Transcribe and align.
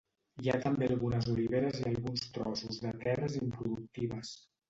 Hi 0.43 0.47
ha 0.51 0.59
també 0.61 0.85
algunes 0.93 1.27
oliveres 1.33 1.77
i 1.83 1.85
alguns 1.91 2.25
trossos 2.37 2.81
de 2.87 2.93
terres 3.05 3.39
improductives. 3.43 4.35